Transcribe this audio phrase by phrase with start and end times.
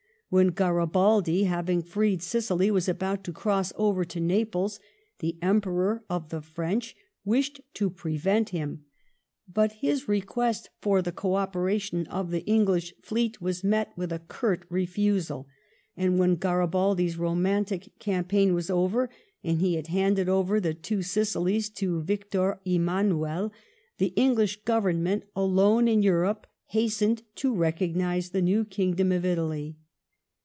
[0.31, 4.79] When OaiihaMi, hawing freed Sicily, waa ahonl to ereaa ovear to Naplea,
[5.19, 6.95] the Emperor of the French
[7.27, 8.79] wiahed to prevent Imn;
[9.53, 14.19] tet his reqneat for the eo operation of the English Oeet was met with a
[14.19, 15.45] onrt xefusid.
[15.97, 19.09] And when Osribridi^a romantia campaign was over,
[19.43, 23.51] and be had handed over Aa two* Sicilies to Victor Emmanuel,
[23.97, 29.75] the English OrDvemment, alone in Europe, haetenad to reoagnisa the new king* dom of Italy.